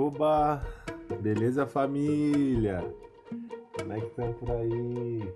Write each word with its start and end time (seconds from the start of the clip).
Oba! 0.00 0.62
Beleza, 1.20 1.66
família? 1.66 2.84
Como 3.76 3.92
é 3.92 3.98
que 3.98 4.06
estão 4.06 4.32
por 4.34 4.48
aí? 4.52 5.34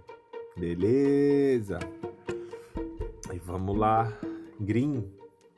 Beleza? 0.56 1.80
E 3.34 3.38
vamos 3.40 3.76
lá, 3.76 4.16
Green, 4.60 5.04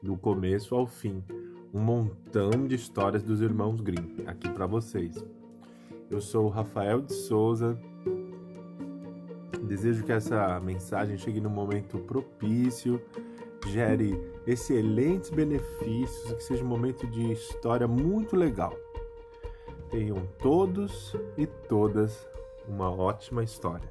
do 0.02 0.16
começo 0.16 0.74
ao 0.74 0.86
fim. 0.86 1.22
Um 1.74 1.80
montão 1.80 2.66
de 2.66 2.76
histórias 2.76 3.22
dos 3.22 3.42
irmãos 3.42 3.78
Green 3.82 4.24
aqui 4.26 4.48
para 4.48 4.64
vocês. 4.66 5.22
Eu 6.10 6.22
sou 6.22 6.46
o 6.46 6.48
Rafael 6.48 7.02
de 7.02 7.12
Souza. 7.12 7.78
Desejo 9.64 10.02
que 10.02 10.12
essa 10.12 10.58
mensagem 10.60 11.18
chegue 11.18 11.42
no 11.42 11.50
momento 11.50 11.98
propício, 11.98 12.98
gere 13.66 14.18
excelentes 14.46 15.28
benefícios, 15.28 16.32
que 16.32 16.42
seja 16.42 16.64
um 16.64 16.68
momento 16.68 17.06
de 17.06 17.32
história 17.32 17.86
muito 17.86 18.34
legal. 18.34 18.74
Tenham 19.94 20.26
todos 20.40 21.14
e 21.38 21.46
todas 21.46 22.28
uma 22.66 22.90
ótima 22.90 23.44
história. 23.44 23.88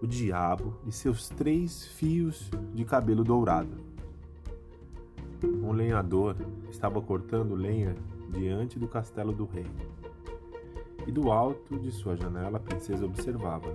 O 0.00 0.06
diabo 0.06 0.74
e 0.86 0.90
seus 0.90 1.28
três 1.28 1.84
fios 1.88 2.50
de 2.72 2.82
cabelo 2.82 3.22
dourado. 3.22 3.76
Um 5.44 5.72
lenhador 5.72 6.34
estava 6.70 6.98
cortando 7.02 7.54
lenha 7.54 7.94
diante 8.30 8.78
do 8.78 8.88
castelo 8.88 9.34
do 9.34 9.44
rei. 9.44 9.66
E 11.06 11.12
do 11.12 11.30
alto 11.30 11.78
de 11.78 11.92
sua 11.92 12.16
janela 12.16 12.56
a 12.56 12.60
princesa 12.60 13.04
observava. 13.04 13.68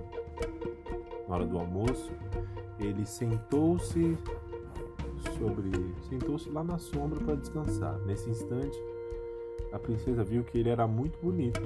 Na 1.28 1.36
hora 1.36 1.46
do 1.46 1.56
almoço, 1.56 2.10
ele 2.80 3.06
sentou-se 3.06 4.18
sobre 5.38 5.70
sentou-se 6.08 6.50
lá 6.50 6.64
na 6.64 6.78
sombra 6.78 7.20
para 7.20 7.36
descansar. 7.36 7.96
Nesse 8.00 8.28
instante, 8.28 8.76
a 9.72 9.78
princesa 9.78 10.24
viu 10.24 10.44
que 10.44 10.58
ele 10.58 10.68
era 10.68 10.86
muito 10.86 11.18
bonito 11.20 11.60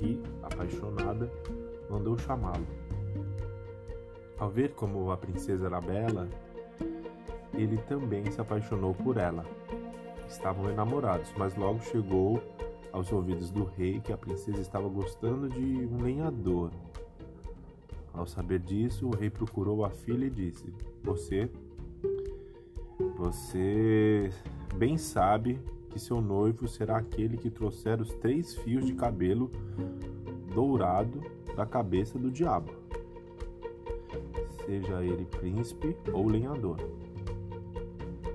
e, 0.00 0.20
apaixonada, 0.42 1.30
mandou 1.88 2.18
chamá-lo. 2.18 2.66
Ao 4.38 4.48
ver 4.48 4.72
como 4.72 5.10
a 5.10 5.16
princesa 5.16 5.66
era 5.66 5.80
bela, 5.80 6.28
ele 7.52 7.76
também 7.88 8.30
se 8.30 8.40
apaixonou 8.40 8.94
por 8.94 9.16
ela. 9.16 9.44
Estavam 10.28 10.70
enamorados, 10.70 11.32
mas 11.36 11.54
logo 11.56 11.80
chegou 11.80 12.42
aos 12.92 13.12
ouvidos 13.12 13.50
do 13.50 13.64
rei 13.64 14.00
que 14.00 14.12
a 14.12 14.16
princesa 14.16 14.60
estava 14.60 14.88
gostando 14.88 15.48
de 15.48 15.86
um 15.86 16.02
lenhador. 16.02 16.70
Ao 18.12 18.26
saber 18.26 18.60
disso, 18.60 19.08
o 19.08 19.14
rei 19.14 19.30
procurou 19.30 19.84
a 19.84 19.90
filha 19.90 20.26
e 20.26 20.30
disse: 20.30 20.72
Você 21.02 21.50
você 23.16 24.30
bem 24.74 24.96
sabe 24.96 25.58
que 25.90 25.98
seu 25.98 26.20
noivo 26.20 26.66
será 26.68 26.96
aquele 26.96 27.36
que 27.36 27.50
trouxer 27.50 28.00
os 28.00 28.14
três 28.14 28.54
fios 28.54 28.86
de 28.86 28.94
cabelo 28.94 29.50
dourado 30.54 31.20
da 31.56 31.66
cabeça 31.66 32.18
do 32.18 32.30
diabo, 32.30 32.72
seja 34.64 35.02
ele 35.04 35.24
príncipe 35.24 35.96
ou 36.12 36.28
lenhador. 36.28 36.78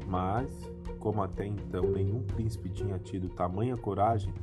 Mas, 0.08 0.52
como 1.00 1.24
até 1.24 1.46
então 1.46 1.84
nenhum 1.92 2.22
príncipe 2.22 2.70
tinha 2.70 3.00
tido 3.00 3.30
tamanha 3.30 3.78
coragem 3.78 4.34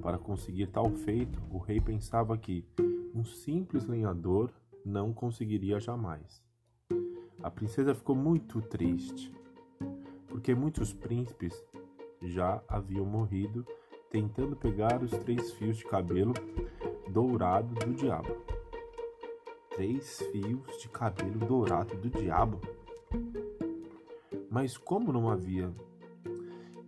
para 0.00 0.16
conseguir 0.16 0.68
tal 0.68 0.90
feito, 0.90 1.42
o 1.50 1.58
rei 1.58 1.80
pensava 1.80 2.38
que 2.38 2.64
um 3.14 3.24
simples 3.24 3.86
lenhador 3.86 4.50
não 4.84 5.12
conseguiria 5.12 5.80
jamais. 5.80 6.42
A 7.42 7.50
princesa 7.50 7.94
ficou 7.94 8.14
muito 8.14 8.60
triste 8.62 9.32
porque 10.30 10.54
muitos 10.54 10.92
príncipes 10.92 11.52
já 12.22 12.62
haviam 12.68 13.04
morrido 13.04 13.66
tentando 14.10 14.56
pegar 14.56 15.02
os 15.02 15.10
três 15.10 15.52
fios 15.52 15.78
de 15.78 15.84
cabelo 15.84 16.34
dourado 17.08 17.74
do 17.74 17.94
diabo. 17.94 18.36
Três 19.70 20.20
fios 20.30 20.78
de 20.80 20.88
cabelo 20.88 21.38
dourado 21.38 21.96
do 21.96 22.10
diabo? 22.10 22.60
Mas 24.50 24.76
como 24.76 25.12
não 25.12 25.30
havia? 25.30 25.72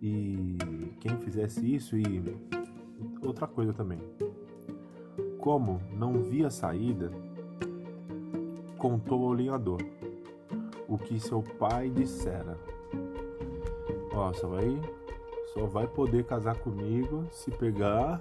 E 0.02 0.56
quem 1.00 1.16
fizesse 1.18 1.74
isso 1.74 1.96
e 1.96 2.22
outra 3.24 3.46
coisa 3.46 3.72
também. 3.72 4.00
Como 5.38 5.80
não 5.92 6.22
via 6.22 6.50
saída, 6.50 7.10
contou 8.76 9.26
ao 9.26 9.32
lenhador 9.32 9.80
o 10.88 10.98
que 10.98 11.18
seu 11.18 11.42
pai 11.42 11.88
dissera 11.88 12.58
Ó, 14.14 14.30
só 14.34 14.46
vai, 14.46 14.78
só 15.52 15.66
vai 15.66 15.86
poder 15.86 16.24
casar 16.24 16.56
comigo 16.56 17.26
se 17.30 17.50
pegar 17.50 18.20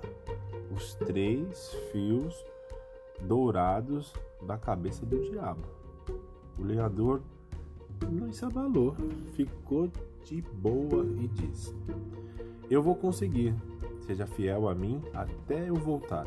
os 0.73 0.93
três 0.95 1.73
fios 1.91 2.45
dourados 3.21 4.13
da 4.41 4.57
cabeça 4.57 5.05
do 5.05 5.19
diabo. 5.21 5.61
O 6.57 6.63
lenhador 6.63 7.21
não 8.09 8.31
se 8.33 8.43
abalou, 8.43 8.95
ficou 9.33 9.89
de 10.23 10.41
boa 10.41 11.05
e 11.05 11.27
disse: 11.27 11.75
Eu 12.69 12.81
vou 12.81 12.95
conseguir. 12.95 13.55
Seja 14.01 14.25
fiel 14.25 14.67
a 14.67 14.75
mim 14.75 15.01
até 15.13 15.69
eu 15.69 15.75
voltar. 15.75 16.25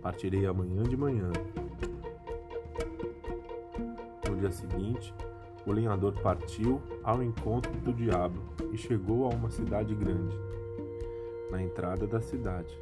Partirei 0.00 0.46
amanhã 0.46 0.82
de 0.84 0.96
manhã. 0.96 1.32
No 4.28 4.36
dia 4.36 4.52
seguinte, 4.52 5.12
o 5.66 5.72
lenhador 5.72 6.12
partiu 6.20 6.80
ao 7.02 7.22
encontro 7.22 7.72
do 7.80 7.92
diabo 7.92 8.55
e 8.72 8.76
chegou 8.76 9.24
a 9.24 9.28
uma 9.28 9.50
cidade 9.50 9.94
grande. 9.94 10.36
Na 11.50 11.62
entrada 11.62 12.06
da 12.06 12.20
cidade, 12.20 12.78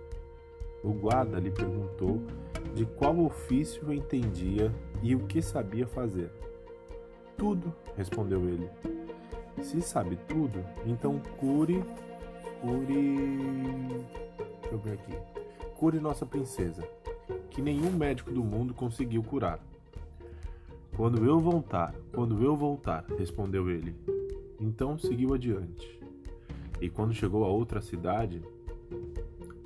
o 0.83 0.93
guarda 0.93 1.39
lhe 1.39 1.51
perguntou 1.51 2.21
de 2.75 2.85
qual 2.85 3.19
ofício 3.19 3.93
entendia 3.93 4.73
e 5.03 5.15
o 5.15 5.21
que 5.21 5.41
sabia 5.41 5.87
fazer. 5.87 6.31
Tudo, 7.37 7.73
respondeu 7.97 8.41
ele. 8.49 8.69
Se 9.63 9.81
sabe 9.81 10.17
tudo, 10.29 10.65
então 10.85 11.21
cure, 11.39 11.83
cure. 12.61 13.19
Deixa 14.61 14.75
eu 14.75 14.79
ver 14.79 14.93
aqui. 14.95 15.13
Cure 15.77 16.01
nossa 16.01 16.27
princesa, 16.27 16.83
que 17.51 17.63
nenhum 17.63 17.93
médico 17.93 18.33
do 18.33 18.43
mundo 18.43 18.75
conseguiu 18.75 19.23
curar. 19.23 19.61
Quando 20.97 21.25
eu 21.25 21.41
voltar, 21.41 21.95
quando 22.13 22.43
eu 22.43 22.57
voltar, 22.57 23.05
respondeu 23.19 23.69
ele. 23.69 24.14
Então 24.61 24.97
seguiu 24.99 25.35
adiante. 25.35 26.01
E 26.81 26.89
quando 26.89 27.15
chegou 27.15 27.45
a 27.45 27.49
outra 27.49 27.81
cidade, 27.81 28.43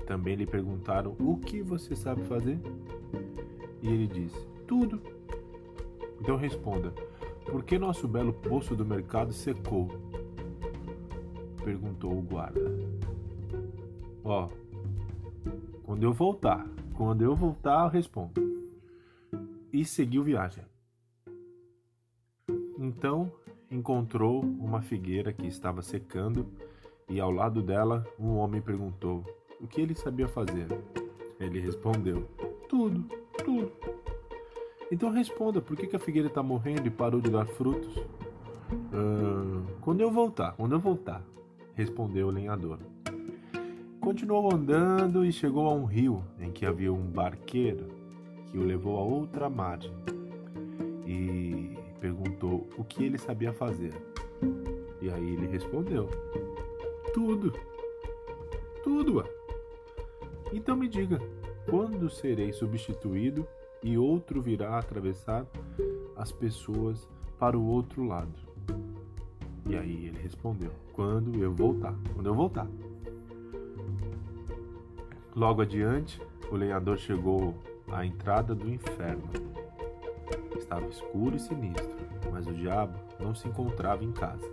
também 0.06 0.34
lhe 0.34 0.46
perguntaram: 0.46 1.16
O 1.20 1.36
que 1.36 1.62
você 1.62 1.94
sabe 1.94 2.22
fazer? 2.24 2.58
E 3.82 3.88
ele 3.88 4.06
disse: 4.06 4.46
Tudo. 4.66 5.00
Então 6.20 6.36
responda: 6.36 6.92
Por 7.44 7.62
que 7.64 7.78
nosso 7.78 8.08
belo 8.08 8.32
poço 8.32 8.74
do 8.74 8.84
mercado 8.84 9.32
secou? 9.32 9.88
Perguntou 11.64 12.18
o 12.18 12.22
guarda. 12.22 12.70
Ó, 14.24 14.46
oh, 14.46 15.82
quando 15.84 16.02
eu 16.02 16.12
voltar, 16.12 16.66
quando 16.94 17.22
eu 17.22 17.34
voltar, 17.34 17.84
eu 17.84 17.90
respondo. 17.90 18.40
E 19.72 19.84
seguiu 19.84 20.22
viagem. 20.22 20.64
Então 22.78 23.32
encontrou 23.70 24.42
uma 24.42 24.80
figueira 24.80 25.32
que 25.32 25.46
estava 25.46 25.82
secando 25.82 26.46
e 27.08 27.20
ao 27.20 27.30
lado 27.30 27.62
dela 27.62 28.06
um 28.18 28.36
homem 28.36 28.60
perguntou 28.60 29.24
o 29.60 29.66
que 29.66 29.80
ele 29.80 29.94
sabia 29.94 30.28
fazer. 30.28 30.66
Ele 31.38 31.60
respondeu: 31.60 32.28
Tudo, 32.68 33.04
tudo. 33.44 33.72
Então 34.90 35.10
responda: 35.10 35.60
por 35.60 35.76
que, 35.76 35.94
a 35.94 35.98
figueira 35.98 36.28
está 36.28 36.42
morrendo 36.42 36.86
e 36.86 36.90
parou 36.90 37.20
de 37.20 37.30
dar 37.30 37.46
frutos? 37.46 37.96
Ah, 38.92 39.62
quando 39.80 40.00
eu 40.00 40.10
voltar, 40.10 40.52
quando 40.52 40.72
eu 40.72 40.80
voltar, 40.80 41.22
respondeu 41.74 42.28
o 42.28 42.30
lenhador. 42.30 42.78
Continuou 44.00 44.54
andando 44.54 45.24
e 45.24 45.32
chegou 45.32 45.66
a 45.66 45.74
um 45.74 45.84
rio 45.84 46.24
em 46.40 46.50
que 46.50 46.64
havia 46.64 46.92
um 46.92 47.02
barqueiro 47.02 47.88
que 48.50 48.56
o 48.56 48.64
levou 48.64 48.98
a 48.98 49.02
outra 49.02 49.50
margem. 49.50 49.92
E 51.06 51.77
perguntou 52.00 52.68
o 52.76 52.84
que 52.84 53.04
ele 53.04 53.18
sabia 53.18 53.52
fazer. 53.52 53.92
E 55.00 55.10
aí 55.10 55.34
ele 55.34 55.46
respondeu: 55.46 56.08
Tudo. 57.12 57.52
Tudo. 58.82 59.24
Então 60.52 60.76
me 60.76 60.88
diga, 60.88 61.18
quando 61.68 62.08
serei 62.08 62.52
substituído 62.52 63.46
e 63.82 63.98
outro 63.98 64.40
virá 64.40 64.78
atravessar 64.78 65.46
as 66.16 66.32
pessoas 66.32 67.08
para 67.38 67.58
o 67.58 67.66
outro 67.66 68.04
lado? 68.04 68.34
E 69.66 69.76
aí 69.76 70.06
ele 70.06 70.18
respondeu: 70.18 70.70
Quando 70.92 71.42
eu 71.42 71.52
voltar. 71.52 71.94
Quando 72.14 72.26
eu 72.26 72.34
voltar. 72.34 72.66
Logo 75.36 75.62
adiante, 75.62 76.20
o 76.50 76.56
lenhador 76.56 76.98
chegou 76.98 77.54
à 77.92 78.04
entrada 78.04 78.54
do 78.54 78.68
inferno 78.68 79.28
estava 80.58 80.86
escuro 80.86 81.36
e 81.36 81.40
sinistro, 81.40 81.96
mas 82.30 82.46
o 82.46 82.52
diabo 82.52 82.98
não 83.18 83.34
se 83.34 83.48
encontrava 83.48 84.04
em 84.04 84.12
casa. 84.12 84.46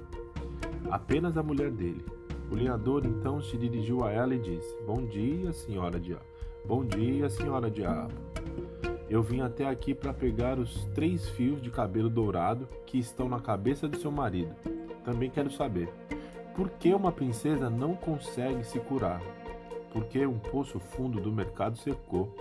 Apenas 0.89 1.37
a 1.37 1.43
mulher 1.43 1.71
dele, 1.71 2.05
O 2.51 2.55
lenhador 2.55 3.05
então 3.05 3.41
se 3.41 3.57
dirigiu 3.57 4.03
a 4.03 4.11
ela 4.11 4.35
e 4.35 4.39
disse: 4.39 4.77
Bom 4.85 5.03
dia, 5.05 5.51
senhora 5.51 5.99
diabo. 5.99 6.25
Bom 6.63 6.85
dia, 6.85 7.27
senhora 7.27 7.71
diabo. 7.71 8.13
Eu 9.09 9.21
vim 9.23 9.41
até 9.41 9.67
aqui 9.67 9.93
para 9.95 10.13
pegar 10.13 10.59
os 10.59 10.85
três 10.93 11.27
fios 11.29 11.61
de 11.61 11.71
cabelo 11.71 12.09
dourado 12.09 12.67
que 12.85 12.99
estão 12.99 13.27
na 13.27 13.39
cabeça 13.39 13.87
do 13.87 13.97
seu 13.97 14.11
marido. 14.11 14.55
Também 15.03 15.29
quero 15.29 15.51
saber 15.51 15.89
por 16.55 16.69
que 16.69 16.93
uma 16.93 17.11
princesa 17.11 17.69
não 17.69 17.95
consegue 17.95 18.63
se 18.63 18.79
curar? 18.79 19.21
Por 19.91 20.05
que 20.05 20.25
um 20.25 20.39
poço 20.39 20.79
fundo 20.79 21.19
do 21.19 21.31
mercado 21.31 21.77
secou? 21.77 22.35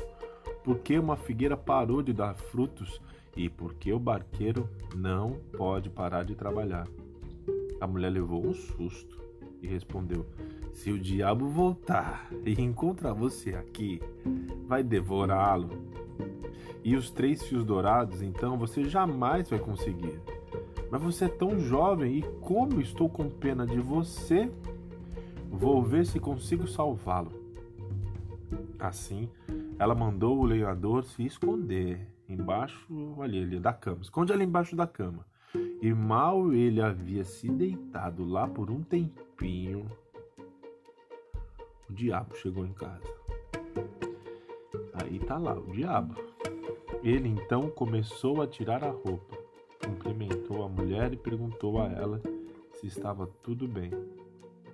Por 0.63 0.79
que 0.79 0.99
uma 0.99 1.17
figueira 1.17 1.57
parou 1.57 2.03
de 2.03 2.13
dar 2.13 2.35
frutos? 2.35 3.01
E 3.37 3.49
por 3.49 3.75
que 3.75 3.93
o 3.93 3.99
barqueiro 3.99 4.69
não 4.95 5.39
pode 5.57 5.91
parar 5.91 6.25
de 6.25 6.35
trabalhar? 6.35 6.87
A 7.81 7.87
mulher 7.87 8.11
levou 8.11 8.47
um 8.47 8.55
susto 8.55 9.21
e 9.61 9.67
respondeu: 9.67 10.25
Se 10.73 10.91
o 10.91 10.99
diabo 10.99 11.49
voltar 11.49 12.31
e 12.45 12.53
encontrar 12.61 13.13
você 13.13 13.55
aqui, 13.55 14.01
vai 14.67 14.83
devorá-lo. 14.83 15.71
E 16.85 16.95
os 16.97 17.11
três 17.11 17.43
fios 17.43 17.65
dourados, 17.65 18.23
então, 18.23 18.59
você 18.59 18.85
jamais 18.85 19.49
vai 19.49 19.59
conseguir. 19.59 20.21
Mas 20.91 21.03
você 21.03 21.25
é 21.25 21.29
tão 21.29 21.59
jovem 21.59 22.19
e 22.19 22.23
como 22.41 22.81
estou 22.81 23.09
com 23.09 23.29
pena 23.29 23.67
de 23.67 23.81
você, 23.81 24.51
vou 25.51 25.83
ver 25.83 26.07
se 26.07 26.21
consigo 26.21 26.69
salvá-lo. 26.69 27.33
Assim, 28.79 29.29
ela 29.79 29.95
mandou 29.95 30.39
o 30.39 30.45
lenhador 30.45 31.05
se 31.05 31.25
esconder 31.25 32.14
embaixo 32.29 32.87
ali, 33.21 33.43
ali 33.43 33.61
da 33.61 33.73
cama. 33.73 34.03
Esconde 34.03 34.33
ali 34.33 34.45
embaixo 34.45 34.75
da 34.75 34.87
cama. 34.87 35.27
E 35.81 35.93
mal 35.93 36.53
ele 36.53 36.81
havia 36.81 37.25
se 37.25 37.49
deitado 37.49 38.25
lá 38.25 38.47
por 38.49 38.71
um 38.71 38.83
tempinho, 38.83 39.87
o 41.89 41.93
diabo 41.93 42.35
chegou 42.37 42.67
em 42.67 42.73
casa. 42.73 43.07
Aí 44.95 45.19
tá 45.19 45.37
lá, 45.39 45.55
o 45.55 45.73
diabo. 45.73 46.15
Ele 47.03 47.29
então 47.29 47.69
começou 47.71 48.41
a 48.41 48.47
tirar 48.47 48.83
a 48.83 48.91
roupa, 48.91 49.37
cumprimentou 49.85 50.65
a 50.65 50.69
mulher 50.69 51.13
e 51.13 51.17
perguntou 51.17 51.81
a 51.81 51.87
ela 51.87 52.21
se 52.73 52.87
estava 52.87 53.27
tudo 53.43 53.69
bem. 53.69 53.91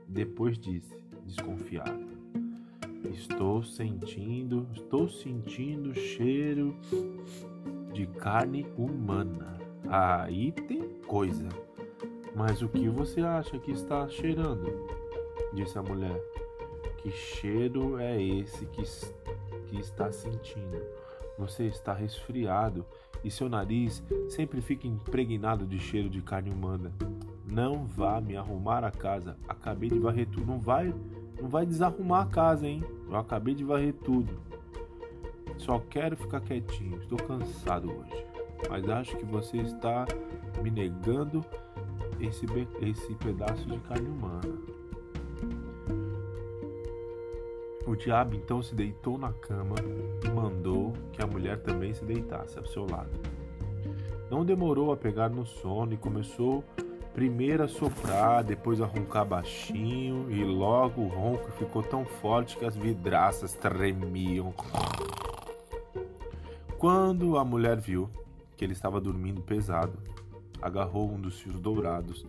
Depois 0.07 0.59
disse, 0.59 0.97
desconfiado: 1.25 2.10
Estou 3.41 3.63
sentindo, 3.63 4.69
estou 4.71 5.09
sentindo 5.09 5.95
cheiro 5.95 6.77
de 7.91 8.07
carne 8.07 8.67
humana. 8.77 9.57
Aí 9.89 10.53
tem 10.53 10.83
coisa. 11.07 11.49
Mas 12.37 12.61
o 12.61 12.69
que 12.69 12.87
você 12.91 13.23
acha 13.23 13.59
que 13.59 13.71
está 13.71 14.07
cheirando? 14.11 14.87
Disse 15.55 15.79
a 15.79 15.83
mulher. 15.83 16.23
Que 16.99 17.11
cheiro 17.11 17.99
é 17.99 18.23
esse 18.23 18.67
que, 18.67 18.83
que 19.69 19.81
está 19.81 20.13
sentindo? 20.13 20.79
Você 21.39 21.65
está 21.65 21.95
resfriado 21.95 22.85
e 23.25 23.31
seu 23.31 23.49
nariz 23.49 24.03
sempre 24.29 24.61
fica 24.61 24.87
impregnado 24.87 25.67
de 25.67 25.79
cheiro 25.79 26.11
de 26.11 26.21
carne 26.21 26.51
humana. 26.51 26.93
Não 27.47 27.87
vá 27.87 28.21
me 28.21 28.37
arrumar 28.37 28.85
a 28.85 28.91
casa. 28.91 29.39
Acabei 29.49 29.89
de 29.89 29.99
varrer 29.99 30.29
tudo. 30.29 30.45
Não 30.45 30.61
vai, 30.61 30.95
não 31.41 31.49
vai 31.49 31.65
desarrumar 31.65 32.23
a 32.23 32.27
casa, 32.27 32.67
hein? 32.67 32.85
Eu 33.09 33.17
acabei 33.17 33.55
de 33.55 33.65
varrer 33.65 33.95
tudo. 33.95 34.33
Só 35.57 35.79
quero 35.79 36.17
ficar 36.17 36.41
quietinho. 36.41 36.99
Estou 36.99 37.19
cansado 37.19 37.91
hoje. 37.91 38.27
Mas 38.69 38.89
acho 38.89 39.17
que 39.17 39.25
você 39.25 39.59
está 39.59 40.07
me 40.63 40.71
negando 40.71 41.45
esse, 42.21 42.47
esse 42.83 43.15
pedaço 43.15 43.67
de 43.67 43.79
carne 43.81 44.09
humana. 44.09 44.59
O 47.87 47.97
diabo 47.97 48.37
então 48.37 48.63
se 48.63 48.75
deitou 48.75 49.19
na 49.19 49.33
cama 49.33 49.75
e 50.25 50.29
mandou 50.29 50.93
que 51.13 51.23
a 51.23 51.27
mulher 51.27 51.61
também 51.63 51.93
se 51.93 52.05
deitasse 52.05 52.59
ao 52.59 52.67
seu 52.67 52.87
lado. 52.89 53.11
Não 54.31 54.45
demorou 54.45 54.93
a 54.93 54.97
pegar 54.97 55.29
no 55.29 55.45
sono 55.45 55.93
e 55.93 55.97
começou 55.97 56.63
primeiro 57.21 57.63
a 57.63 57.69
soprar, 57.69 58.43
depois 58.43 58.81
a 58.81 58.87
roncar 58.87 59.27
baixinho 59.27 60.31
e 60.31 60.43
logo 60.43 61.03
o 61.03 61.07
ronco 61.07 61.53
ficou 61.53 61.83
tão 61.83 62.03
forte 62.03 62.57
que 62.57 62.65
as 62.65 62.75
vidraças 62.75 63.53
tremiam. 63.53 64.55
Quando 66.79 67.37
a 67.37 67.45
mulher 67.45 67.79
viu 67.79 68.09
que 68.57 68.65
ele 68.65 68.73
estava 68.73 68.99
dormindo 68.99 69.43
pesado, 69.43 69.99
agarrou 70.63 71.13
um 71.13 71.21
dos 71.21 71.39
fios 71.39 71.61
dourados, 71.61 72.25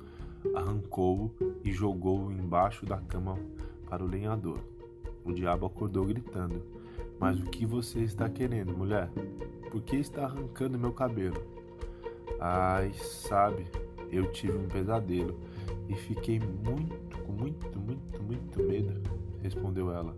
arrancou-o 0.54 1.34
e 1.64 1.72
jogou-o 1.72 2.30
embaixo 2.30 2.86
da 2.86 2.98
cama 2.98 3.40
para 3.90 4.04
o 4.04 4.08
lenhador. 4.08 4.60
O 5.24 5.32
diabo 5.32 5.68
acordou 5.68 6.04
gritando: 6.04 6.62
Mas 7.18 7.40
o 7.40 7.46
que 7.46 7.66
você 7.66 8.02
está 8.02 8.28
querendo, 8.28 8.76
mulher? 8.76 9.10
Por 9.72 9.82
que 9.84 9.96
está 9.96 10.26
arrancando 10.26 10.78
meu 10.78 10.92
cabelo? 10.92 11.42
Ai, 12.42 12.92
sabe, 12.94 13.66
eu 14.12 14.32
tive 14.32 14.58
um 14.58 14.68
pesadelo 14.68 15.40
e 15.88 15.96
fiquei 15.96 16.40
muito, 16.40 17.18
com 17.20 17.32
muito, 17.32 17.80
muito, 17.80 18.24
muito 18.24 18.64
medo, 18.64 19.02
respondeu 19.42 19.92
ela. 19.92 20.16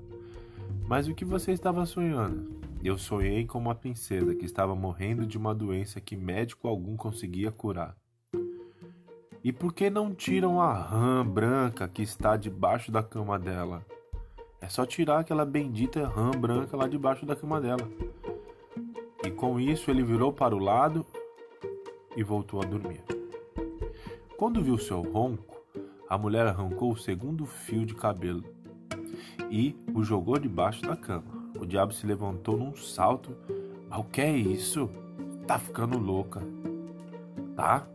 Mas 0.88 1.08
o 1.08 1.14
que 1.14 1.24
você 1.24 1.52
estava 1.52 1.86
sonhando? 1.86 2.62
Eu 2.84 2.98
sonhei 2.98 3.46
com 3.46 3.58
uma 3.58 3.74
princesa 3.74 4.36
que 4.36 4.46
estava 4.46 4.76
morrendo 4.76 5.26
de 5.26 5.38
uma 5.38 5.56
doença 5.56 6.02
que 6.02 6.18
médico 6.18 6.68
algum 6.68 6.98
conseguia 6.98 7.52
curar. 7.52 7.96
E 9.44 9.52
por 9.52 9.74
que 9.74 9.90
não 9.90 10.14
tiram 10.14 10.62
a 10.62 10.74
rã 10.74 11.26
branca 11.26 11.88
que 11.88 12.02
está 12.02 12.36
debaixo 12.36 12.92
da 12.92 13.04
cama 13.04 13.38
dela? 13.38 13.86
É 14.60 14.70
só 14.70 14.86
tirar 14.86 15.20
aquela 15.20 15.46
bendita 15.46 16.08
rã 16.08 16.32
branca 16.32 16.78
lá 16.78 16.88
debaixo 16.88 17.26
da 17.26 17.36
cama 17.36 17.60
dela. 17.60 17.90
E 19.26 19.32
com 19.32 19.60
isso 19.60 19.92
ele 19.92 20.04
virou 20.04 20.32
para 20.32 20.56
o 20.56 20.60
lado 20.60 21.06
e 22.16 22.24
voltou 22.24 22.62
a 22.62 22.66
dormir. 22.66 23.13
Quando 24.44 24.62
viu 24.62 24.78
seu 24.78 25.02
ronco, 25.02 25.56
a 26.10 26.18
mulher 26.18 26.46
arrancou 26.46 26.92
o 26.92 26.98
segundo 26.98 27.46
fio 27.46 27.86
de 27.86 27.96
cabelo 27.96 28.44
e 29.50 29.74
o 29.96 30.04
jogou 30.04 30.38
debaixo 30.38 30.82
da 30.82 30.98
cama. 30.98 31.50
O 31.58 31.66
diabo 31.66 31.94
se 31.94 32.06
levantou 32.06 32.58
num 32.58 32.76
salto. 32.76 33.38
Mas 33.88 34.00
o 34.02 34.04
que 34.04 34.20
é 34.20 34.36
isso? 34.36 34.90
Tá 35.48 35.58
ficando 35.58 35.98
louca. 35.98 36.42
Tá? 37.56 37.88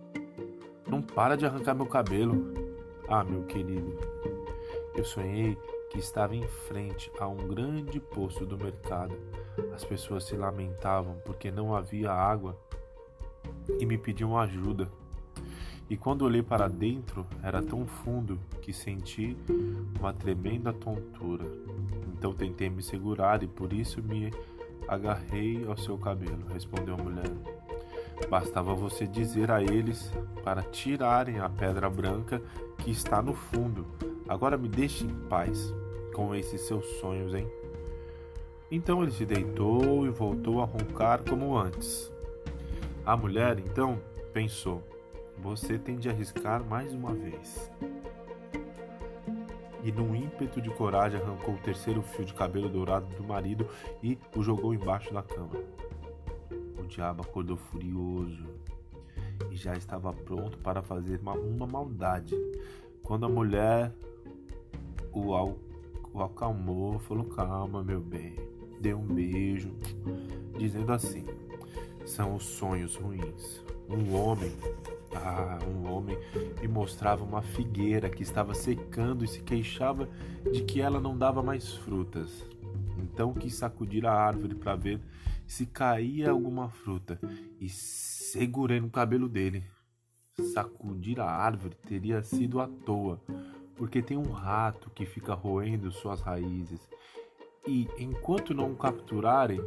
Não 0.88 1.02
para 1.02 1.36
de 1.36 1.44
arrancar 1.44 1.74
meu 1.74 1.84
cabelo. 1.84 2.54
Ah, 3.06 3.22
meu 3.22 3.42
querido, 3.42 3.98
eu 4.94 5.04
sonhei 5.04 5.54
que 5.90 5.98
estava 5.98 6.34
em 6.34 6.48
frente 6.48 7.12
a 7.20 7.28
um 7.28 7.46
grande 7.46 8.00
poço 8.00 8.46
do 8.46 8.56
mercado. 8.56 9.14
As 9.74 9.84
pessoas 9.84 10.24
se 10.24 10.34
lamentavam 10.34 11.20
porque 11.26 11.50
não 11.50 11.76
havia 11.76 12.10
água 12.10 12.58
e 13.78 13.84
me 13.84 13.98
pediam 13.98 14.38
ajuda. 14.38 14.90
E 15.90 15.96
quando 15.96 16.22
olhei 16.22 16.42
para 16.42 16.68
dentro, 16.68 17.26
era 17.42 17.62
tão 17.62 17.86
fundo 17.86 18.38
que 18.60 18.72
senti 18.72 19.36
uma 19.98 20.12
tremenda 20.12 20.72
tontura. 20.72 21.46
Então 22.12 22.34
tentei 22.34 22.68
me 22.68 22.82
segurar 22.82 23.42
e 23.42 23.46
por 23.46 23.72
isso 23.72 24.02
me 24.02 24.30
agarrei 24.86 25.64
ao 25.66 25.76
seu 25.76 25.96
cabelo, 25.96 26.46
respondeu 26.52 26.94
a 26.94 27.02
mulher. 27.02 27.30
Bastava 28.28 28.74
você 28.74 29.06
dizer 29.06 29.50
a 29.50 29.62
eles 29.62 30.12
para 30.44 30.62
tirarem 30.62 31.38
a 31.38 31.48
pedra 31.48 31.88
branca 31.88 32.42
que 32.78 32.90
está 32.90 33.22
no 33.22 33.32
fundo. 33.32 33.86
Agora 34.28 34.58
me 34.58 34.68
deixe 34.68 35.04
em 35.04 35.14
paz 35.28 35.72
com 36.12 36.34
esses 36.34 36.60
seus 36.62 36.84
sonhos, 37.00 37.32
hein? 37.32 37.48
Então 38.70 39.02
ele 39.02 39.12
se 39.12 39.24
deitou 39.24 40.04
e 40.04 40.10
voltou 40.10 40.60
a 40.60 40.66
roncar 40.66 41.22
como 41.22 41.56
antes. 41.56 42.12
A 43.06 43.16
mulher, 43.16 43.58
então, 43.58 43.98
pensou: 44.34 44.82
Você 45.42 45.78
tem 45.78 45.96
de 45.96 46.08
arriscar 46.08 46.64
mais 46.64 46.92
uma 46.92 47.14
vez. 47.14 47.70
E 49.82 49.92
num 49.92 50.14
ímpeto 50.14 50.60
de 50.60 50.70
coragem 50.70 51.20
arrancou 51.20 51.54
o 51.54 51.58
terceiro 51.58 52.02
fio 52.02 52.24
de 52.24 52.34
cabelo 52.34 52.68
dourado 52.68 53.06
do 53.16 53.22
marido 53.22 53.66
e 54.02 54.18
o 54.36 54.42
jogou 54.42 54.74
embaixo 54.74 55.12
da 55.12 55.22
cama 55.22 55.58
diabo 56.88 57.22
acordou 57.22 57.56
furioso 57.56 58.46
e 59.50 59.56
já 59.56 59.74
estava 59.74 60.12
pronto 60.12 60.58
para 60.58 60.82
fazer 60.82 61.20
uma, 61.20 61.34
uma 61.34 61.66
maldade. 61.66 62.34
Quando 63.02 63.26
a 63.26 63.28
mulher 63.28 63.92
o, 65.12 65.34
al, 65.34 65.56
o 66.12 66.22
acalmou, 66.22 66.98
falou: 66.98 67.24
Calma, 67.26 67.84
meu 67.84 68.00
bem. 68.00 68.34
Deu 68.80 68.98
um 68.98 69.06
beijo, 69.06 69.72
dizendo 70.56 70.92
assim: 70.92 71.24
São 72.04 72.34
os 72.34 72.44
sonhos 72.44 72.96
ruins. 72.96 73.62
Um 73.88 74.14
homem, 74.14 74.52
ah, 75.14 75.58
um 75.66 75.90
homem 75.90 76.16
me 76.60 76.68
mostrava 76.68 77.24
uma 77.24 77.42
figueira 77.42 78.10
que 78.10 78.22
estava 78.22 78.54
secando 78.54 79.24
e 79.24 79.28
se 79.28 79.40
queixava 79.40 80.08
de 80.52 80.62
que 80.62 80.80
ela 80.80 81.00
não 81.00 81.16
dava 81.16 81.42
mais 81.42 81.72
frutas. 81.74 82.44
Então 82.98 83.32
quis 83.32 83.54
sacudir 83.54 84.06
a 84.06 84.12
árvore 84.12 84.54
para 84.54 84.76
ver 84.76 85.00
se 85.48 85.64
caía 85.64 86.30
alguma 86.30 86.68
fruta 86.68 87.18
e 87.58 87.68
segurei 87.68 88.80
no 88.80 88.90
cabelo 88.90 89.28
dele. 89.28 89.64
Sacudir 90.52 91.18
a 91.18 91.28
árvore 91.28 91.74
teria 91.86 92.22
sido 92.22 92.60
à 92.60 92.68
toa, 92.68 93.20
porque 93.74 94.02
tem 94.02 94.16
um 94.16 94.30
rato 94.30 94.90
que 94.90 95.06
fica 95.06 95.32
roendo 95.32 95.90
suas 95.90 96.20
raízes. 96.20 96.86
E 97.66 97.88
enquanto 97.98 98.54
não 98.54 98.72
o 98.72 98.76
capturarem, 98.76 99.60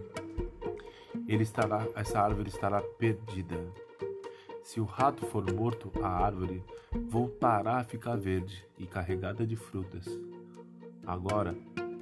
ele 1.27 1.43
estará, 1.43 1.87
essa 1.95 2.21
árvore 2.21 2.49
estará 2.49 2.81
perdida. 2.81 3.57
Se 4.63 4.79
o 4.79 4.85
rato 4.85 5.25
for 5.25 5.43
morto, 5.51 5.91
a 6.01 6.07
árvore 6.07 6.63
voltará 7.09 7.77
a 7.77 7.83
ficar 7.83 8.15
verde 8.15 8.63
e 8.77 8.85
carregada 8.85 9.45
de 9.45 9.55
frutas. 9.55 10.07
Agora, 11.05 11.55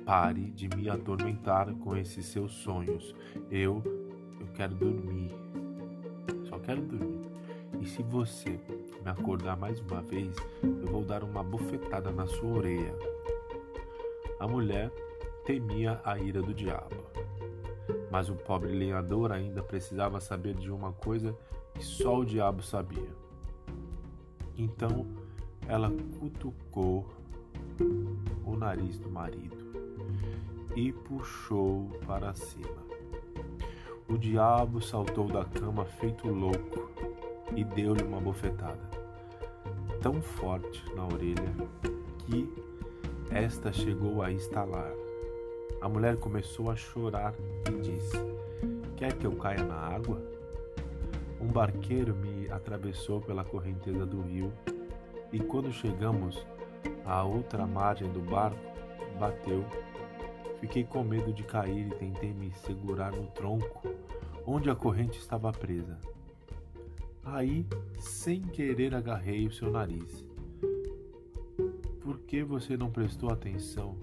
pare 0.05 0.51
de 0.51 0.67
me 0.75 0.89
atormentar 0.89 1.73
com 1.75 1.95
esses 1.95 2.25
seus 2.25 2.51
sonhos. 2.51 3.15
Eu, 3.49 3.81
eu 4.39 4.47
quero 4.55 4.75
dormir. 4.75 5.31
Só 6.49 6.59
quero 6.59 6.81
dormir. 6.81 7.29
E 7.79 7.85
se 7.85 8.03
você 8.03 8.59
me 9.03 9.09
acordar 9.09 9.55
mais 9.55 9.79
uma 9.79 10.01
vez, 10.01 10.35
eu 10.61 10.87
vou 10.87 11.03
dar 11.03 11.23
uma 11.23 11.41
bufetada 11.41 12.11
na 12.11 12.27
sua 12.27 12.57
orelha. 12.57 12.93
A 14.37 14.47
mulher 14.47 14.91
temia 15.45 16.01
a 16.03 16.19
ira 16.19 16.41
do 16.41 16.53
diabo. 16.53 17.03
Mas 18.11 18.29
o 18.29 18.35
pobre 18.35 18.71
lenhador 18.71 19.31
ainda 19.31 19.63
precisava 19.63 20.19
saber 20.19 20.55
de 20.55 20.69
uma 20.69 20.91
coisa 20.91 21.35
que 21.79 21.85
só 21.85 22.19
o 22.19 22.25
diabo 22.25 22.61
sabia. 22.61 23.09
Então 24.57 25.07
ela 25.65 25.89
cutucou 26.19 27.07
o 28.45 28.57
nariz 28.57 28.99
do 28.99 29.09
marido 29.09 29.55
e 30.75 30.91
puxou 30.91 31.89
para 32.05 32.33
cima. 32.33 32.83
O 34.09 34.17
diabo 34.17 34.81
saltou 34.81 35.27
da 35.27 35.45
cama 35.45 35.85
feito 35.85 36.27
louco 36.27 36.91
e 37.55 37.63
deu-lhe 37.63 38.03
uma 38.03 38.19
bofetada 38.19 38.89
tão 40.01 40.21
forte 40.21 40.83
na 40.95 41.05
orelha 41.05 41.53
que 42.19 42.51
esta 43.31 43.71
chegou 43.71 44.21
a 44.21 44.31
estalar. 44.31 44.91
A 45.79 45.87
mulher 45.87 46.17
começou 46.17 46.69
a 46.69 46.75
chorar 46.75 47.33
e 47.69 47.81
disse: 47.81 48.17
Quer 48.97 49.13
que 49.13 49.25
eu 49.25 49.31
caia 49.33 49.63
na 49.63 49.75
água? 49.75 50.38
Um 51.41 51.47
barqueiro 51.47 52.15
me 52.15 52.49
atravessou 52.49 53.21
pela 53.21 53.43
correnteza 53.43 54.05
do 54.05 54.21
rio 54.21 54.51
e 55.31 55.39
quando 55.39 55.71
chegamos 55.71 56.45
à 57.05 57.23
outra 57.23 57.65
margem 57.65 58.11
do 58.11 58.19
barco, 58.19 58.59
bateu. 59.17 59.65
Fiquei 60.59 60.83
com 60.83 61.03
medo 61.03 61.31
de 61.31 61.43
cair 61.43 61.87
e 61.87 61.95
tentei 61.95 62.33
me 62.33 62.51
segurar 62.51 63.11
no 63.11 63.27
tronco 63.27 63.87
onde 64.45 64.69
a 64.69 64.75
corrente 64.75 65.19
estava 65.19 65.51
presa. 65.51 65.97
Aí, 67.23 67.65
sem 67.99 68.41
querer, 68.41 68.95
agarrei 68.95 69.45
o 69.45 69.51
seu 69.51 69.69
nariz. 69.71 70.25
Por 72.01 72.19
que 72.19 72.43
você 72.43 72.75
não 72.75 72.89
prestou 72.89 73.31
atenção? 73.31 73.95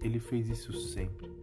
Ele 0.00 0.18
fez 0.18 0.48
isso 0.48 0.72
sempre. 0.72 1.35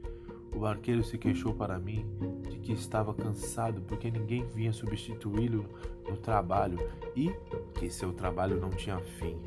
O 0.56 0.66
arqueiro 0.66 1.04
se 1.04 1.18
queixou 1.18 1.54
para 1.54 1.80
mim 1.80 2.06
de 2.50 2.60
que 2.60 2.72
estava 2.72 3.14
cansado 3.14 3.82
porque 3.82 4.10
ninguém 4.10 4.46
vinha 4.48 4.72
substituí-lo 4.72 5.66
no 6.08 6.18
trabalho 6.18 6.78
e 7.16 7.32
que 7.80 7.90
seu 7.90 8.14
trabalho 8.14 8.60
não 8.60 8.70
tinha 8.70 9.00
fim. 9.00 9.38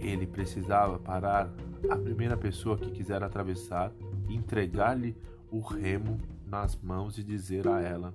Ele 0.00 0.26
precisava 0.26 0.98
parar 0.98 1.52
a 1.90 1.96
primeira 1.96 2.36
pessoa 2.36 2.76
que 2.76 2.90
quiser 2.90 3.22
atravessar 3.22 3.92
entregar-lhe 4.28 5.16
o 5.50 5.60
remo 5.60 6.18
nas 6.44 6.76
mãos 6.76 7.18
e 7.18 7.24
dizer 7.24 7.68
a 7.68 7.80
ela 7.80 8.14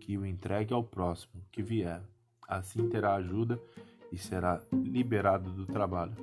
que 0.00 0.16
o 0.16 0.24
entregue 0.24 0.72
ao 0.72 0.82
próximo 0.82 1.42
que 1.50 1.62
vier. 1.62 2.02
Assim 2.46 2.88
terá 2.88 3.14
ajuda 3.14 3.60
e 4.10 4.16
será 4.16 4.62
liberado 4.72 5.50
do 5.50 5.66
trabalho 5.66 6.14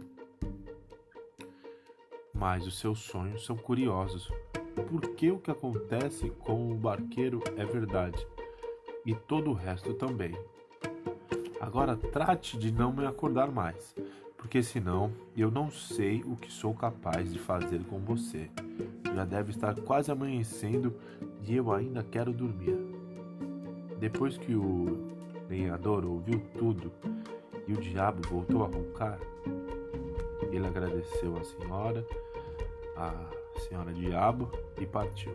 mas 2.36 2.68
os 2.68 2.78
seus 2.78 3.00
sonhos 3.00 3.46
são 3.46 3.56
curiosos. 3.56 4.30
Porque 4.90 5.32
o 5.32 5.40
que 5.40 5.50
acontece 5.50 6.30
com 6.32 6.72
o 6.72 6.76
barqueiro 6.76 7.42
é 7.56 7.66
verdade, 7.66 8.28
e 9.06 9.16
todo 9.16 9.52
o 9.52 9.54
resto 9.54 9.94
também. 9.94 10.34
Agora 11.62 11.96
trate 11.96 12.58
de 12.58 12.72
não 12.72 12.92
me 12.92 13.06
acordar 13.06 13.50
mais, 13.50 13.96
porque 14.38 14.62
senão 14.62 15.12
eu 15.36 15.50
não 15.50 15.72
sei 15.72 16.22
o 16.24 16.36
que 16.36 16.52
sou 16.52 16.74
capaz 16.74 17.32
de 17.32 17.40
fazer 17.40 17.84
com 17.86 18.00
você. 18.00 18.50
Já 19.16 19.24
deve 19.24 19.52
estar 19.52 19.74
quase 19.82 20.12
amanhecendo 20.12 20.94
e 21.42 21.56
eu 21.56 21.72
ainda 21.72 22.04
quero 22.04 22.34
dormir. 22.34 22.78
Depois 23.98 24.38
que 24.38 24.54
o 24.54 25.16
lenhador 25.50 26.06
ouviu 26.06 26.42
tudo 26.58 26.92
e 27.66 27.74
o 27.74 27.78
diabo 27.78 28.28
voltou 28.28 28.64
a 28.64 28.68
roncar, 28.68 29.20
ele 30.52 30.68
agradeceu 30.68 31.38
à 31.38 31.44
senhora 31.44 32.06
a 32.96 33.14
senhora 33.68 33.94
Diabo 33.94 34.50
e 34.80 34.86
partiu. 34.86 35.32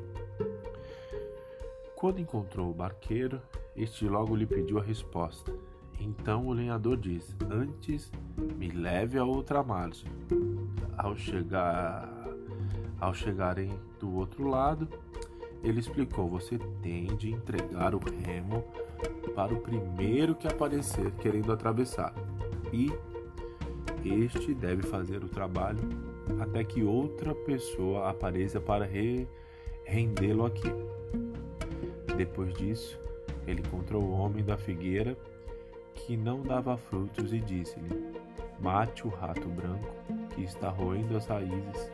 Quando 1.94 2.20
encontrou 2.20 2.70
o 2.70 2.74
barqueiro, 2.74 3.40
este 3.76 4.08
logo 4.08 4.34
lhe 4.34 4.46
pediu 4.46 4.78
a 4.78 4.82
resposta. 4.82 5.52
Então 5.98 6.46
o 6.46 6.52
lenhador 6.52 6.96
disse: 6.96 7.36
Antes 7.50 8.10
me 8.56 8.68
leve 8.68 9.18
a 9.18 9.24
outra 9.24 9.62
margem. 9.62 10.08
Ao 10.96 11.14
chegar, 11.14 12.08
ao 12.98 13.12
chegarem 13.12 13.70
do 13.98 14.14
outro 14.14 14.48
lado, 14.48 14.88
ele 15.62 15.80
explicou: 15.80 16.28
Você 16.28 16.58
tem 16.80 17.04
de 17.16 17.30
entregar 17.30 17.94
o 17.94 17.98
remo 17.98 18.64
para 19.34 19.52
o 19.52 19.60
primeiro 19.60 20.34
que 20.34 20.48
aparecer 20.48 21.10
querendo 21.12 21.52
atravessar, 21.52 22.14
e 22.72 22.90
este 24.02 24.54
deve 24.54 24.82
fazer 24.82 25.22
o 25.22 25.28
trabalho 25.28 26.09
até 26.38 26.62
que 26.62 26.82
outra 26.82 27.34
pessoa 27.34 28.10
apareça 28.10 28.60
para 28.60 28.84
re 28.84 29.26
rendê-lo 29.84 30.46
aqui. 30.46 30.70
Depois 32.16 32.52
disso, 32.54 33.00
ele 33.46 33.60
encontrou 33.60 34.02
o 34.02 34.12
homem 34.12 34.44
da 34.44 34.56
figueira 34.56 35.16
que 35.94 36.16
não 36.16 36.42
dava 36.42 36.76
frutos 36.76 37.32
e 37.32 37.40
disse-lhe: 37.40 38.12
Mate 38.60 39.06
o 39.06 39.10
rato 39.10 39.48
branco 39.48 39.94
que 40.34 40.42
está 40.42 40.68
roendo 40.68 41.16
as 41.16 41.26
raízes, 41.26 41.92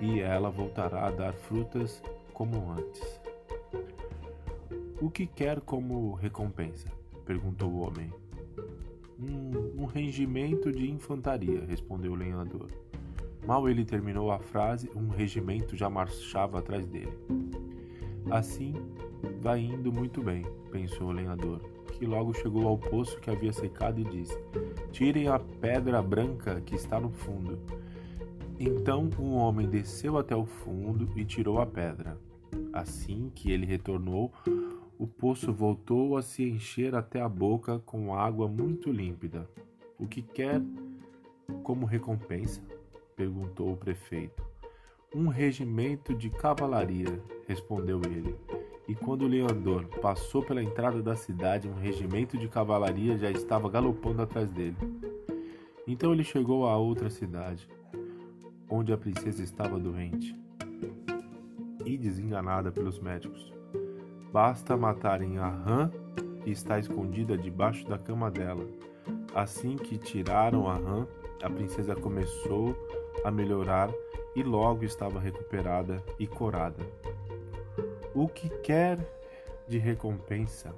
e 0.00 0.20
ela 0.20 0.50
voltará 0.50 1.06
a 1.06 1.10
dar 1.10 1.32
frutas 1.32 2.02
como 2.32 2.70
antes. 2.70 3.20
O 5.00 5.10
que 5.10 5.26
quer 5.26 5.60
como 5.60 6.14
recompensa? 6.14 6.88
perguntou 7.24 7.70
o 7.70 7.80
homem. 7.80 8.12
Um, 9.20 9.82
um 9.82 9.84
regimento 9.84 10.72
de 10.72 10.90
infantaria, 10.90 11.64
respondeu 11.64 12.12
o 12.12 12.16
lenhador. 12.16 12.70
Mal 13.46 13.68
ele 13.68 13.84
terminou 13.84 14.30
a 14.30 14.38
frase, 14.38 14.90
um 14.94 15.08
regimento 15.08 15.76
já 15.76 15.88
marchava 15.88 16.58
atrás 16.58 16.86
dele. 16.86 17.12
Assim, 18.30 18.74
vai 19.40 19.60
indo 19.60 19.92
muito 19.92 20.22
bem, 20.22 20.44
pensou 20.70 21.08
o 21.08 21.12
lenhador, 21.12 21.60
que 21.92 22.04
logo 22.04 22.34
chegou 22.34 22.68
ao 22.68 22.76
poço 22.76 23.18
que 23.20 23.30
havia 23.30 23.52
secado 23.52 24.00
e 24.00 24.04
disse: 24.04 24.38
Tirem 24.92 25.28
a 25.28 25.38
pedra 25.38 26.02
branca 26.02 26.60
que 26.60 26.74
está 26.74 27.00
no 27.00 27.10
fundo. 27.10 27.58
Então 28.60 29.08
um 29.18 29.34
homem 29.34 29.68
desceu 29.68 30.18
até 30.18 30.34
o 30.34 30.44
fundo 30.44 31.08
e 31.16 31.24
tirou 31.24 31.60
a 31.60 31.66
pedra. 31.66 32.18
Assim 32.72 33.30
que 33.34 33.50
ele 33.50 33.64
retornou, 33.64 34.32
o 34.98 35.06
poço 35.06 35.52
voltou 35.52 36.16
a 36.16 36.22
se 36.22 36.42
encher 36.42 36.94
até 36.94 37.20
a 37.20 37.28
boca 37.28 37.78
com 37.78 38.14
água 38.14 38.48
muito 38.48 38.90
límpida. 38.90 39.48
O 39.98 40.06
que 40.06 40.22
quer 40.22 40.60
como 41.62 41.86
recompensa? 41.86 42.60
Perguntou 43.18 43.72
o 43.72 43.76
prefeito. 43.76 44.44
Um 45.12 45.26
regimento 45.26 46.14
de 46.14 46.30
cavalaria, 46.30 47.20
respondeu 47.48 48.00
ele. 48.04 48.36
E 48.86 48.94
quando 48.94 49.26
Leandor 49.26 49.86
passou 50.00 50.40
pela 50.40 50.62
entrada 50.62 51.02
da 51.02 51.16
cidade, 51.16 51.68
um 51.68 51.74
regimento 51.74 52.38
de 52.38 52.46
cavalaria 52.48 53.18
já 53.18 53.28
estava 53.28 53.68
galopando 53.68 54.22
atrás 54.22 54.52
dele. 54.52 54.76
Então 55.84 56.12
ele 56.12 56.22
chegou 56.22 56.66
a 56.68 56.76
outra 56.76 57.10
cidade, 57.10 57.68
onde 58.70 58.92
a 58.92 58.96
princesa 58.96 59.42
estava 59.42 59.78
doente 59.78 60.38
e 61.84 61.98
desenganada 61.98 62.70
pelos 62.70 63.00
médicos. 63.00 63.52
Basta 64.32 64.76
matarem 64.76 65.38
a 65.38 65.48
rã 65.48 65.90
que 66.44 66.50
está 66.50 66.78
escondida 66.78 67.36
debaixo 67.36 67.84
da 67.88 67.98
cama 67.98 68.30
dela. 68.30 68.64
Assim 69.34 69.76
que 69.76 69.98
tiraram 69.98 70.68
a 70.68 70.74
rã, 70.76 71.06
a 71.42 71.50
princesa 71.50 71.94
começou 71.94 72.76
a 73.24 73.30
melhorar 73.30 73.90
e 74.34 74.42
logo 74.42 74.84
estava 74.84 75.18
recuperada 75.18 76.02
e 76.18 76.26
corada. 76.26 76.84
O 78.14 78.28
que 78.28 78.48
quer 78.48 78.98
de 79.66 79.78
recompensa? 79.78 80.74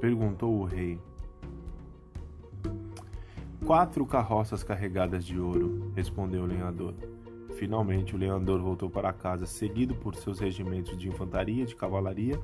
perguntou 0.00 0.52
o 0.60 0.64
rei. 0.64 0.98
Quatro 3.64 4.04
carroças 4.04 4.62
carregadas 4.62 5.24
de 5.24 5.38
ouro, 5.38 5.90
respondeu 5.94 6.42
o 6.42 6.46
lenhador. 6.46 6.94
Finalmente 7.56 8.14
o 8.14 8.18
lenhador 8.18 8.60
voltou 8.60 8.90
para 8.90 9.12
casa, 9.12 9.46
seguido 9.46 9.94
por 9.94 10.14
seus 10.16 10.38
regimentos 10.38 10.98
de 10.98 11.08
infantaria 11.08 11.62
e 11.62 11.66
de 11.66 11.74
cavalaria, 11.74 12.38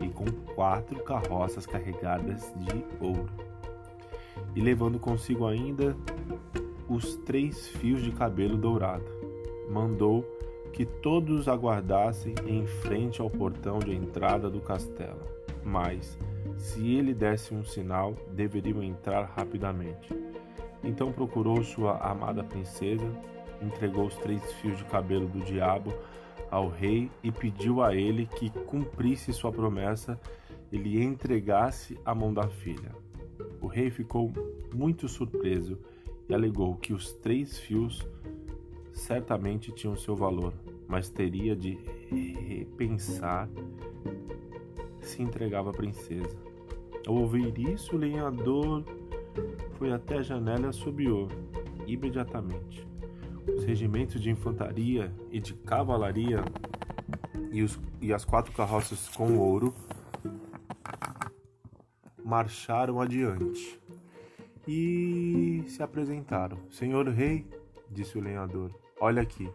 e 0.00 0.08
com 0.08 0.26
quatro 0.54 1.02
carroças 1.02 1.66
carregadas 1.66 2.52
de 2.58 2.84
ouro. 3.00 3.30
E 4.54 4.60
levando 4.60 4.98
consigo 4.98 5.46
ainda 5.46 5.96
os 6.90 7.14
três 7.18 7.68
fios 7.68 8.02
de 8.02 8.10
cabelo 8.10 8.56
dourado. 8.56 9.06
Mandou 9.70 10.24
que 10.72 10.84
todos 10.84 11.46
aguardassem 11.46 12.34
em 12.44 12.66
frente 12.66 13.20
ao 13.20 13.30
portão 13.30 13.78
de 13.78 13.94
entrada 13.94 14.50
do 14.50 14.60
castelo. 14.60 15.20
Mas, 15.64 16.18
se 16.56 16.94
ele 16.96 17.14
desse 17.14 17.54
um 17.54 17.64
sinal, 17.64 18.16
deveriam 18.32 18.82
entrar 18.82 19.22
rapidamente. 19.36 20.12
Então 20.82 21.12
procurou 21.12 21.62
sua 21.62 21.96
amada 21.98 22.42
princesa, 22.42 23.08
entregou 23.62 24.06
os 24.06 24.16
três 24.16 24.52
fios 24.54 24.76
de 24.78 24.84
cabelo 24.84 25.28
do 25.28 25.40
diabo 25.40 25.94
ao 26.50 26.68
rei 26.68 27.08
e 27.22 27.30
pediu 27.30 27.84
a 27.84 27.94
ele 27.94 28.26
que 28.26 28.50
cumprisse 28.50 29.32
sua 29.32 29.52
promessa 29.52 30.18
e 30.72 30.76
lhe 30.76 31.00
entregasse 31.00 31.96
a 32.04 32.12
mão 32.16 32.34
da 32.34 32.48
filha. 32.48 32.92
O 33.60 33.68
rei 33.68 33.90
ficou 33.90 34.32
muito 34.74 35.06
surpreso 35.06 35.78
e 36.30 36.34
alegou 36.34 36.76
que 36.76 36.92
os 36.92 37.12
três 37.12 37.58
fios 37.58 38.06
certamente 38.92 39.72
tinham 39.72 39.96
seu 39.96 40.14
valor, 40.14 40.54
mas 40.86 41.10
teria 41.10 41.56
de 41.56 41.76
repensar 42.08 43.48
se 45.00 45.20
entregava 45.20 45.70
à 45.70 45.72
princesa. 45.72 46.38
Ao 47.04 47.16
ouvir 47.16 47.58
isso, 47.58 47.96
o 47.96 47.98
lenhador 47.98 48.84
foi 49.72 49.90
até 49.90 50.18
a 50.18 50.22
janela 50.22 50.66
e 50.66 50.68
assobiou 50.68 51.26
imediatamente. 51.84 52.86
Os 53.56 53.64
regimentos 53.64 54.20
de 54.20 54.30
infantaria 54.30 55.12
e 55.32 55.40
de 55.40 55.54
cavalaria 55.54 56.44
e, 57.50 57.60
os, 57.60 57.80
e 58.00 58.12
as 58.12 58.24
quatro 58.24 58.52
carroças 58.52 59.08
com 59.08 59.36
ouro 59.36 59.74
marcharam 62.24 63.00
adiante 63.00 63.79
e 64.66 65.64
se 65.66 65.82
apresentaram. 65.82 66.58
Senhor 66.70 67.08
rei, 67.08 67.46
disse 67.90 68.18
o 68.18 68.20
lenhador, 68.20 68.70
olha 69.00 69.22
aqui. 69.22 69.50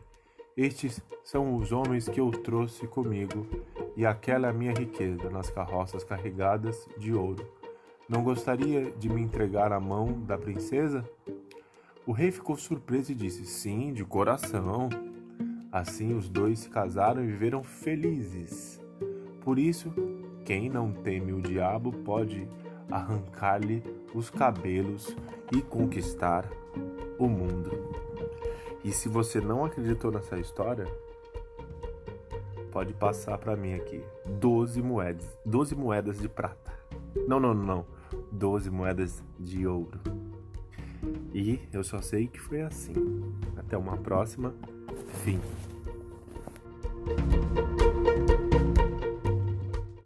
Estes 0.58 1.02
são 1.24 1.58
os 1.58 1.72
homens 1.72 2.08
que 2.08 2.20
eu 2.20 2.32
trouxe 2.32 2.88
comigo, 2.88 3.46
e 3.98 4.06
aquela 4.06 4.48
é 4.48 4.50
a 4.50 4.54
minha 4.54 4.74
riqueza 4.74 5.30
nas 5.30 5.50
carroças 5.50 6.04
carregadas 6.04 6.88
de 6.98 7.14
ouro. 7.14 7.46
Não 8.08 8.24
gostaria 8.24 8.92
de 8.92 9.10
me 9.10 9.22
entregar 9.22 9.72
à 9.72 9.80
mão 9.80 10.22
da 10.22 10.38
princesa? 10.38 11.04
O 12.06 12.12
rei 12.12 12.32
ficou 12.32 12.56
surpreso 12.56 13.12
e 13.12 13.16
disse: 13.16 13.46
Sim, 13.46 13.92
de 13.92 14.06
coração. 14.06 14.90
Assim 15.72 16.14
os 16.14 16.30
dois 16.30 16.60
se 16.60 16.70
casaram 16.70 17.24
e 17.24 17.28
viveram 17.28 17.64
felizes. 17.64 18.80
Por 19.42 19.60
isso, 19.60 19.92
quem 20.46 20.70
não 20.70 20.94
teme 20.94 21.34
o 21.34 21.42
diabo 21.42 21.92
pode 21.92 22.48
arrancar-lhe 22.89 23.84
os 24.13 24.30
cabelos 24.30 25.15
e 25.51 25.62
conquistar 25.62 26.50
o 27.18 27.27
mundo. 27.27 27.72
E 28.84 28.92
se 28.92 29.10
você 29.10 29.42
não 29.42 29.65
acreditou 29.65 30.12
nessa 30.12 30.38
história, 30.38 30.86
pode 32.72 32.94
passar 32.94 33.38
para 33.38 33.56
mim 33.56 33.74
aqui 33.74 34.04
12 34.25 34.82
moedas, 34.82 35.38
12 35.46 35.75
moedas 35.75 36.20
de 36.20 36.30
prata. 36.30 36.74
Não, 37.27 37.39
não, 37.39 37.54
não, 37.54 37.86
12 38.32 38.70
moedas 38.70 39.24
de 39.39 39.65
ouro. 39.65 40.00
E 41.34 41.60
eu 41.74 41.84
só 41.84 42.01
sei 42.01 42.27
que 42.27 42.39
foi 42.39 42.62
assim. 42.62 42.94
Até 43.58 43.77
uma 43.77 43.98
próxima. 43.98 44.54
Fim. 45.24 45.39